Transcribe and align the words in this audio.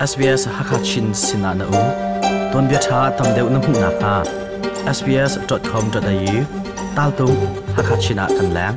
SBS 0.00 0.48
Hakachin 0.48 1.12
Sinana 1.12 1.68
U. 1.68 1.80
Ton 2.52 2.64
bia 2.72 2.80
tha 2.80 3.00
tam 3.16 3.28
deuh 3.36 3.48
na 3.52 3.58
hmu 3.64 3.72
na 3.82 3.90
kha 4.00 4.14
sbs.com.au 4.96 6.36
tal 6.96 7.10
tu 7.18 7.26
Hakachina 7.76 8.24
kan 8.36 8.48
lang. 8.56 8.76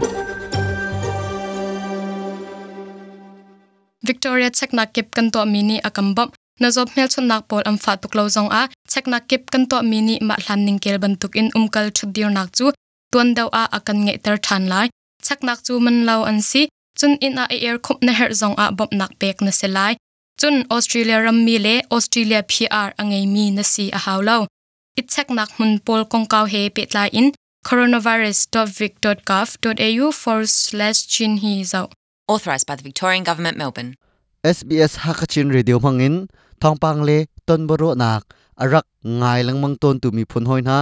Victoria 4.07 4.49
chekna 4.57 4.83
kip 4.93 5.15
kan 5.15 5.31
to 5.31 5.41
mini 5.53 5.79
akambam 5.87 6.29
na 6.59 6.67
job 6.75 6.91
mel 6.95 7.07
chun 7.13 7.25
nak 7.31 7.47
pol 7.47 7.63
am 7.69 7.77
fa 7.83 7.95
tuk 8.01 8.13
lo 8.19 8.27
zong 8.35 8.51
a. 8.61 8.63
Chekna 8.91 9.17
kip 9.29 9.47
kan 9.53 9.63
to 9.71 9.77
mini 9.91 10.15
ma 10.27 10.35
hlan 10.43 10.59
ning 10.67 10.79
kel 10.83 10.97
ban 11.03 11.15
tuk 11.21 11.39
in 11.39 11.47
umkal 11.57 11.87
chudir 11.97 12.29
nak 12.37 12.49
chu. 12.57 12.65
Tuan 13.11 13.27
deuh 13.37 13.51
a 13.61 13.63
akan 13.77 13.97
nge 14.05 14.13
ter 14.23 14.37
than 14.45 14.63
lai. 14.71 14.87
Chaknak 15.25 15.59
chu 15.65 15.73
man 15.85 15.97
lo 16.07 16.15
an 16.29 16.39
si. 16.49 16.61
Chun 16.99 17.11
in 17.25 17.39
a 17.43 17.45
air 17.49 17.77
khup 17.85 17.97
na 18.05 18.11
her 18.19 18.31
zong 18.41 18.55
a 18.63 18.65
bop 18.77 18.91
nak 18.99 19.11
pek 19.19 19.37
na 19.45 19.51
se 19.61 19.67
lai 19.77 19.93
chun 20.43 20.55
australia 20.75 21.17
ram 21.25 21.37
mi 21.47 21.55
le 21.65 21.75
australia 21.95 22.39
pr 22.51 22.89
angai 23.01 23.25
mi 23.33 23.43
na 23.57 23.63
si 23.73 23.85
a 23.97 23.99
haulo 24.05 24.37
it 24.99 25.05
chaknak 25.13 25.51
mun 25.59 25.71
pol 25.87 26.01
kong 26.11 26.25
kaw 26.33 26.45
he 26.53 26.61
pet 26.77 26.89
lai 26.95 27.09
in 27.19 27.27
coronavirus.vic.gov.au 27.69 30.05
forward 30.21 30.49
slash 30.49 30.99
chin 31.13 31.33
hi 31.43 31.53
zau. 31.71 31.85
Authorised 32.27 32.67
by 32.67 32.75
the 32.75 32.83
Victorian 32.83 33.23
Government, 33.29 33.55
Melbourne. 33.61 33.91
SBS 34.43 34.93
Hakachin 35.05 35.47
Radio 35.57 35.77
mangin 35.85 36.15
thongpang 36.59 36.99
le 37.07 37.17
ton 37.47 37.61
boro 37.67 37.89
nak 38.01 38.23
arak 38.63 38.85
ngai 39.21 39.41
lang 39.47 39.57
mang 39.63 39.75
ton 39.81 39.95
tu 40.03 40.07
mi 40.11 40.23
phun 40.31 40.45
hoin 40.49 40.65
ha 40.71 40.79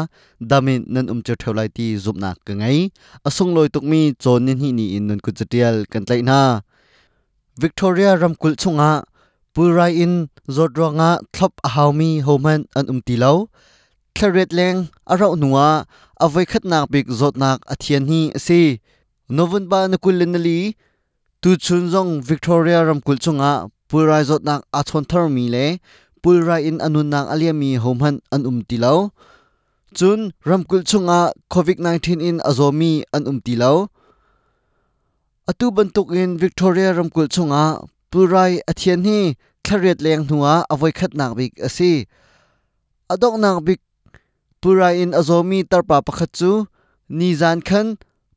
damin 0.51 0.79
nan 0.87 1.05
um 1.13 1.20
che 1.27 1.34
thaulai 1.41 1.67
ti 1.75 1.85
zup 2.03 2.17
nak 2.23 2.37
ka 2.45 2.53
ngai 2.62 2.79
asung 3.27 3.51
loi 3.55 3.67
tuk 3.73 3.85
mi 3.91 4.01
chon 4.23 4.39
nin 4.45 4.57
hi 4.63 4.70
ni 4.79 4.85
in 4.98 5.03
nun 5.07 5.20
ku 5.25 5.31
chatial 5.37 5.75
kan 5.91 6.03
tlai 6.07 6.21
na. 6.29 6.39
Victoria 7.63 8.09
ramkul 8.21 8.53
chunga 8.62 8.91
purai 9.53 9.91
in 10.03 10.13
zodronga 10.55 11.09
thlop 11.33 11.53
haumi 11.73 12.21
homan, 12.27 12.62
an 12.77 12.85
um 12.91 13.01
lo 13.23 13.34
thlet 14.15 14.51
leng, 14.57 14.79
arau 15.12 15.34
nuwa 15.41 15.67
avai 16.26 16.45
khat 16.51 16.63
nak 16.71 16.85
bik 16.91 17.07
zot 17.20 17.35
nak 17.41 17.59
athian 17.73 18.03
hi, 18.11 18.21
ase, 18.37 18.79
november 19.29 19.87
na 19.87 19.98
kulin 20.03 20.35
li 20.45 20.59
tu 21.41 21.57
Chunzong 21.65 22.21
Victoria 22.29 22.79
ramkul 22.87 23.17
chunga 23.23 23.51
purai 23.89 24.23
zot 24.29 24.43
nak 24.48 24.61
a 24.79 24.81
thar 24.84 25.26
mi 25.35 25.49
le 25.49 25.65
pulrai 26.21 26.61
in 26.70 26.77
anun 26.85 27.07
nak 27.13 27.26
aliami 27.33 27.71
homhan 27.83 28.15
an 28.33 28.41
um 28.49 28.59
lo 28.83 28.95
chun 29.98 30.20
ramkul 30.49 30.83
chunga, 30.89 31.20
covid 31.49 31.77
19 31.79 32.21
in 32.21 32.37
azomi 32.49 33.04
an 33.15 33.23
um 33.27 33.39
lo 33.61 33.73
atu 35.49 35.65
bantuk 35.76 36.13
in 36.21 36.37
Victoria 36.37 36.93
ramkul 36.93 37.27
chunga 37.35 37.63
purai 38.12 38.59
athian 38.71 39.01
hi 39.07 39.20
thariat 39.65 39.99
leng 40.05 40.23
hnuwa 40.27 40.54
avoi 40.73 40.91
khat 40.99 41.12
nak 41.20 41.31
bik 41.37 41.54
asi. 41.67 41.91
Adok 43.13 43.35
nak 43.43 43.57
bik, 43.67 43.81
purai 44.62 44.93
in 45.04 45.12
azomi 45.20 45.59
tarpa 45.71 45.98
pakhat 46.07 46.32
chu 46.39 46.51
ni 47.17 47.29
zan 47.41 47.59
khan, 47.67 47.87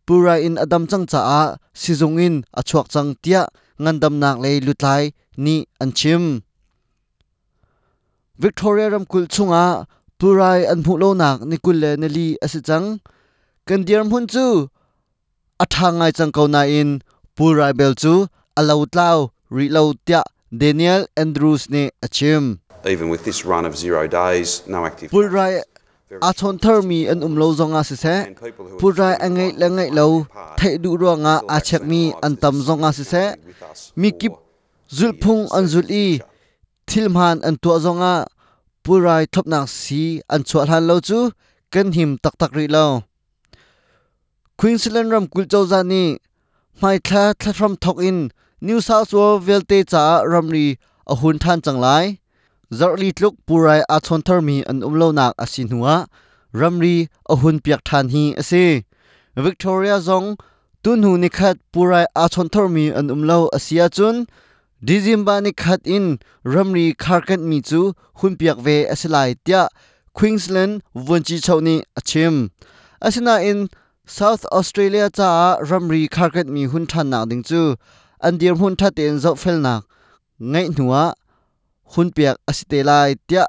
purai 0.07 0.39
in 0.47 0.55
adam 0.65 0.85
chang 0.91 1.07
cha 1.11 1.21
a, 1.41 1.43
sizung 1.81 2.17
in 2.27 2.35
achuak 2.59 2.87
chang 2.95 3.11
tia, 3.23 3.43
ngandam 3.83 4.15
nak 4.23 4.37
le 4.43 4.51
lutlai 4.67 5.03
ni 5.45 5.57
anchim 5.83 6.25
Victoria 8.39 8.91
ram 8.91 9.05
kul 9.07 9.27
chunga 9.35 9.87
purai 10.19 10.61
an 10.73 10.83
phu 10.85 10.93
lo 11.03 11.09
nak 11.15 11.39
ni 11.51 11.57
kul 11.65 11.77
le 11.83 11.91
ne 12.01 12.09
li 12.17 12.27
asi 12.45 12.61
chang. 12.69 12.87
Kan 13.67 13.81
diam 13.87 14.11
hun 14.13 14.27
chu 14.27 14.47
athangai 15.63 16.11
chang 16.19 16.33
ko 16.37 16.47
na 16.55 16.63
in, 16.79 16.91
purai 17.37 17.73
bel 17.79 17.95
chu 18.03 18.15
alau 18.59 18.83
tlau 18.95 19.34
ri 19.55 19.69
lo 19.69 19.95
tia 20.07 20.23
Daniel 20.51 21.07
Andrews 21.17 21.71
ne 21.71 21.91
achim. 22.03 22.61
Even 22.85 23.09
with 23.09 23.23
this 23.25 23.45
run 23.45 23.65
of 23.65 23.77
zero 23.77 24.07
days, 24.07 24.63
no 24.67 24.85
active. 24.85 25.11
purai 25.11 25.63
a 26.29 26.31
chon 26.35 26.59
thar 26.59 26.83
mi 26.83 27.07
an 27.07 27.23
um 27.23 27.37
lo 27.37 27.55
zonga 27.55 27.83
se 27.89 27.97
se. 28.05 28.17
Purai 28.81 29.15
angai 29.27 29.51
la 29.61 29.69
ngai 29.77 29.91
lo 29.99 30.27
thai 30.59 30.77
du 30.83 30.97
ro 31.03 31.13
nga 31.25 31.35
a 31.55 31.59
chek 31.69 31.83
mi 31.91 32.03
an 32.27 32.37
tam 32.43 32.57
zonga 32.67 32.91
se 32.99 33.05
se. 33.13 33.25
mi 34.01 34.11
kip 34.21 34.35
zulphung 34.97 35.45
an 35.57 35.65
zul 35.73 35.89
i 36.05 36.07
thilman 36.89 37.37
an 37.49 37.57
to 37.63 37.71
zonga. 37.87 38.15
Purai 38.85 39.23
thop 39.33 39.47
nak 39.53 39.69
si 39.69 40.21
an 40.35 40.43
chwa 40.49 40.67
han 40.71 40.87
lo 40.91 40.97
chu 41.09 41.19
kan 41.73 41.89
him 41.97 42.11
tak 42.23 42.35
tak 42.41 42.53
ri 42.59 42.67
lo. 42.77 42.87
Queensland 44.59 45.11
ram 45.13 45.27
kul 45.33 45.45
chau 45.53 45.65
za 45.71 45.81
ni 45.83 46.03
mai 46.81 46.97
thla 47.07 47.25
thla 47.41 47.53
from 47.59 47.75
thok 47.85 47.99
in 48.09 48.19
New 48.65 48.81
South 48.81 49.13
Wales 49.13 49.45
velte 49.45 49.85
cha 49.87 50.23
ramri 50.25 50.79
a 51.07 51.15
hun 51.17 51.37
than 51.37 51.61
chang 51.61 51.79
lai 51.79 52.19
zarli 52.73 53.13
tluk 53.13 53.35
purai 53.47 53.83
a 53.91 54.01
chon 54.01 54.23
thar 54.23 54.41
mi 54.41 54.63
an 54.71 54.81
umlo 54.81 55.09
nak 55.13 55.35
asin 55.37 55.69
huwa 55.69 56.07
ramri 56.61 57.09
a 57.29 57.37
hun 57.37 57.61
piak 57.61 57.81
than 57.89 58.09
hi 58.09 58.23
ase 58.39 58.85
Victoria 59.37 59.97
zong 60.07 60.29
tun 60.83 61.03
hu 61.03 61.19
ni 61.19 61.29
khat 61.29 61.59
purai 61.75 62.07
a 62.17 62.27
chon 62.35 62.49
thar 62.49 62.67
mi 62.77 62.89
an 62.89 63.09
umlo 63.15 63.39
asia 63.53 63.91
chun 63.91 64.27
Dizimba 64.83 65.43
ni 65.43 65.53
khat 65.53 65.81
in 65.85 66.19
ramri 66.55 66.87
kharkat 67.05 67.41
mi 67.51 67.61
chu 67.61 67.93
hun 68.21 68.35
piak 68.39 68.59
ve 68.67 68.77
asilai 68.95 69.37
tia 69.45 69.69
Queensland 70.15 70.83
vonchi 70.97 71.37
chawni 71.47 71.77
achim 71.99 72.51
asina 73.03 73.35
in 73.51 73.69
South 74.07 74.47
Australia 74.47 75.11
cha 75.11 75.59
ramri 75.71 76.09
kharkat 76.09 76.47
mi 76.47 76.65
hun 76.65 76.87
than 76.87 77.11
nak 77.11 77.29
ding 77.29 77.43
chu 77.43 77.77
an 78.27 78.39
dir 78.41 78.55
hun 78.61 78.75
tha 78.81 78.89
ten 78.97 79.19
zo 79.25 79.35
fel 79.43 79.59
nak. 79.67 79.85
Ngai 80.53 80.67
hnuwa 80.75 81.03
hun 81.95 82.09
piak 82.17 82.37
asitelai 82.51 83.17
tia 83.29 83.45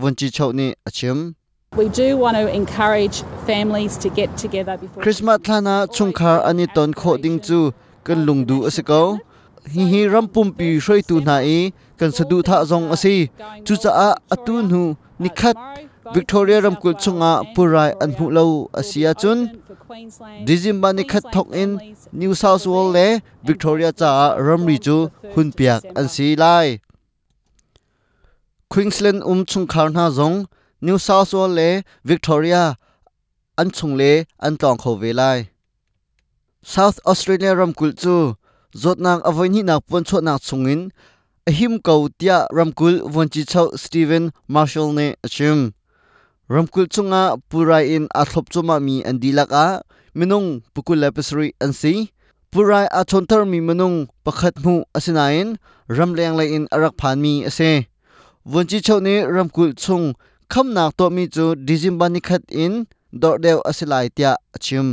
vonchi 0.00 0.28
chawni 0.36 0.74
achim 0.86 1.34
We 1.76 1.88
do 1.88 2.18
want 2.18 2.36
to 2.36 2.46
encourage 2.54 3.22
families 3.46 3.96
to 3.98 4.10
get 4.10 4.36
together 4.36 4.76
before 4.76 5.02
Christmas 5.02 5.38
thana 5.42 5.88
chungkhar 5.88 6.44
ani 6.44 6.66
ton 6.66 6.92
kho 6.92 7.16
ding 7.22 7.40
chu 7.40 7.72
kan 8.04 8.26
lungdu 8.26 8.58
asiko 8.68 9.00
hi 9.74 9.86
hi 9.92 10.00
rampum 10.14 10.52
pi 10.58 10.68
hroi 10.84 11.00
tu 11.08 11.20
na 11.28 11.36
e 11.40 11.72
kan 11.98 12.12
sadu 12.18 12.42
tha 12.48 12.58
zong 12.70 12.86
asi 12.96 13.14
chu 13.64 13.76
cha 13.82 13.90
a 14.08 14.08
atun 14.36 14.70
hu 14.74 14.82
nikhat 15.26 15.56
Victoria 16.14 16.60
ramkul 16.60 16.94
chunga 16.94 17.54
purai 17.54 17.94
an 18.00 18.12
hu 18.12 18.30
lo 18.30 18.70
asia 18.74 19.14
chun. 19.14 19.62
Dizimba 20.46 20.94
ni 20.94 21.04
khat 21.04 21.24
thok 21.32 21.54
in, 21.54 21.70
New 22.12 22.34
South 22.34 22.66
Wales 22.66 22.92
le 22.94 23.20
Victoria 23.44 23.92
cha 23.92 24.36
ramri 24.36 24.78
chu, 24.78 25.10
hun 25.34 25.52
piak 25.52 25.84
an 25.96 26.08
si 26.08 26.36
lai. 26.36 26.80
Queensland 28.68 29.22
um 29.22 29.44
chungkhar 29.44 29.92
na 29.92 30.10
zong, 30.10 30.46
New 30.80 30.98
South 30.98 31.32
Wales 31.32 31.54
le 31.54 31.82
Victoria 32.04 32.76
an 33.56 33.70
chung 33.70 33.96
le 33.96 34.24
an 34.40 34.56
tong 34.56 34.76
kho 34.76 34.98
ve 34.98 35.12
lai. 35.12 35.48
South 36.62 37.00
Australia 37.04 37.54
ramkul 37.54 37.92
chu 37.98 38.36
zotnak 38.74 39.20
avoin 39.24 39.54
hi 39.54 39.62
na 39.62 39.80
pon 39.80 40.04
chot 40.04 40.22
na 40.22 40.38
chungin 40.38 40.90
ahim 41.46 41.82
ko 41.82 42.08
tia 42.18 42.46
ramkul 42.52 43.00
vonchi 43.12 43.42
chau 43.48 43.70
Stephen 43.76 44.32
Marshall 44.46 44.92
ne 44.92 45.14
achim 45.24 45.74
ramkul 46.52 46.86
chunga 46.94 47.22
purai 47.50 47.84
in 47.96 48.04
a 48.20 48.22
thlop 48.28 48.46
chuma 48.52 48.76
mi 48.86 48.96
an 49.08 49.16
dilaka 49.22 49.80
minung 50.18 50.48
pukul 50.74 51.00
episode 51.08 51.52
an 51.64 51.72
si 51.80 52.12
purai 52.52 52.86
a 52.98 53.00
chontar 53.10 53.42
mi 53.52 53.58
minung 53.68 53.96
pakhat 54.24 54.54
mu 54.64 54.74
asinain 54.96 55.56
ramleng 55.96 56.36
lai 56.38 56.48
in 56.56 56.64
arak 56.74 56.94
phan 57.00 57.16
mi 57.24 57.32
ase 57.48 57.70
vonchi 58.50 58.78
chau 58.86 58.98
ne 59.06 59.14
ramkul 59.34 59.70
chung 59.82 60.06
kham 60.52 60.66
nak 60.76 60.92
to 60.98 61.08
mi 61.16 61.24
chu 61.34 61.44
December 61.68 62.08
ni 62.12 62.20
khat 62.28 62.42
in 62.64 62.74
dordeu 63.20 63.58
asilai 63.70 64.06
tia 64.16 64.32
achim 64.56 64.88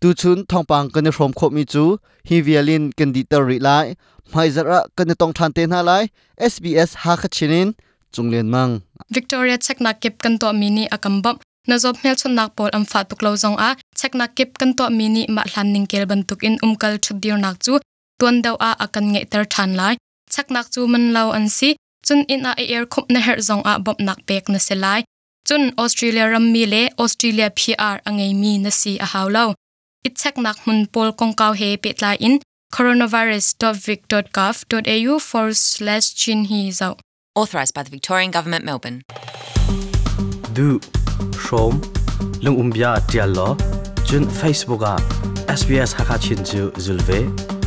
tu 0.00 0.08
chun 0.20 0.38
thongpang 0.50 0.86
kan 0.94 1.06
rom 1.16 1.32
kho 1.38 1.46
mi 1.56 1.62
chu 1.72 1.84
hi 2.28 2.36
vialin 2.46 2.84
kan 2.98 3.10
di 3.14 3.22
tar 3.30 3.42
ri 3.50 3.58
lai 3.66 3.86
mai 4.34 4.48
zara 4.54 4.80
kan 4.96 5.14
tong 5.20 5.34
than 5.38 5.50
te 5.56 5.62
na 5.72 5.80
lai 5.88 6.02
SBS 6.52 6.90
ha 7.02 7.12
kha 7.20 7.28
chinin 7.36 7.68
chunglen 8.14 8.48
mang 8.54 8.72
Victoria 9.10 9.58
chekna 9.58 9.92
kip 10.02 10.22
kan 10.22 10.38
to 10.38 10.52
mini 10.52 10.86
akambam 10.94 11.36
na 11.68 11.74
job 11.82 11.96
mel 12.04 12.16
chun 12.20 12.34
nak 12.34 12.50
pol 12.56 12.70
am 12.72 12.84
fa 12.90 13.00
tuk 13.08 13.22
lo 13.22 13.30
zong 13.42 13.58
a. 13.68 13.70
Chekna 13.98 14.26
kip 14.36 14.50
kan 14.60 14.70
to 14.78 14.84
mini 14.98 15.22
ma 15.34 15.42
hlan 15.50 15.68
ning 15.74 15.86
kel 15.90 16.04
ban 16.10 16.22
tuk 16.28 16.40
in 16.48 16.56
umkal 16.64 16.94
chudir 17.04 17.36
nak 17.44 17.56
chu. 17.64 17.72
Tuan 18.18 18.36
deuh 18.44 18.58
a 18.68 18.70
akan 18.84 19.04
nge 19.12 19.22
ter 19.30 19.44
than 19.54 19.70
lai. 19.80 19.94
Chaknak 20.34 20.66
chu 20.74 20.80
man 20.92 21.04
lo 21.16 21.24
an 21.38 21.46
si. 21.56 21.68
Chun 22.06 22.20
in 22.32 22.40
a 22.50 22.52
air 22.56 22.84
khup 22.92 23.06
na 23.12 23.18
her 23.26 23.38
zong 23.48 23.62
a 23.70 23.72
bop 23.84 23.98
nak 24.06 24.20
pek 24.28 24.44
na 24.52 24.58
se 24.66 24.74
lai. 24.84 25.00
Chun 25.48 25.62
Australia 25.82 26.24
ram 26.32 26.46
mi 26.52 26.62
le, 26.72 26.82
Australia 27.02 27.48
PR 27.58 27.96
angai 28.08 28.32
mi 28.42 28.52
na 28.64 28.70
si 28.80 28.92
a 28.98 29.06
haulo 29.12 29.44
it 30.06 30.14
chaknak 30.20 30.58
mun 30.66 30.80
pol 30.92 31.08
kong 31.18 31.34
kaw 31.40 31.52
he 31.60 31.68
pet 31.76 31.96
lai 32.02 32.16
in. 32.28 32.36
Coronavirus.vic.gov.au 32.76 35.12
forward 35.18 35.56
slash 35.56 36.06
chin 36.20 36.40
hi 36.50 36.60
zau. 36.80 36.94
Authorised 37.40 37.72
by 37.72 37.82
the 37.82 37.90
Victorian 37.90 38.30
Government, 38.30 38.64
Melbourne. 38.66 39.02
du 40.52 40.80
shom 41.38 41.80
lung 42.42 42.58
umbia 42.58 43.00
Facebook 44.28 44.82
SBS 45.48 45.94
zulve 46.76 47.59